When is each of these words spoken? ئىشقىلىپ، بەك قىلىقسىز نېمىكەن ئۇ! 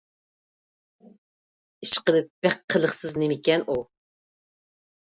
ئىشقىلىپ، 1.87 2.33
بەك 2.49 2.59
قىلىقسىز 2.77 3.17
نېمىكەن 3.23 3.71
ئۇ! 3.71 3.81